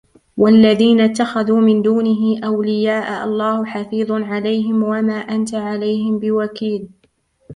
وَالَّذِينَ 0.37 0.99
اتَّخَذُوا 1.01 1.61
مِنْ 1.61 1.81
دُونِهِ 1.81 2.43
أَوْلِيَاءَ 2.47 3.25
اللَّهُ 3.25 3.65
حَفِيظٌ 3.65 4.11
عَلَيْهِمْ 4.11 4.83
وَمَا 4.83 5.17
أَنْتَ 5.17 5.53
عَلَيْهِمْ 5.55 6.19
بِوَكِيلٍ 6.19 6.89